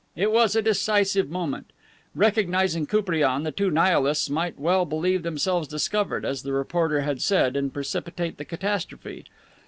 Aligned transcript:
It 0.15 0.31
was 0.31 0.55
a 0.55 0.63
decisive 0.63 1.29
moment. 1.29 1.71
Recognizing 2.15 2.87
Koupriane, 2.87 3.43
the 3.43 3.51
two 3.51 3.69
Nihilists 3.69 4.31
might 4.31 4.57
well 4.57 4.83
believe 4.83 5.21
themselves 5.21 5.67
discovered, 5.67 6.25
as 6.25 6.41
the 6.41 6.53
reporter 6.53 7.01
had 7.01 7.21
said, 7.21 7.55
and 7.55 7.71
precipitate 7.71 8.39
the 8.39 8.45
catastrophe. 8.45 9.25